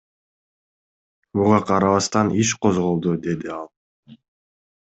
[1.35, 3.67] Буга карабастан иш козголду,— деди ал.